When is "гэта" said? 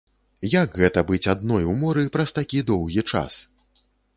0.83-1.03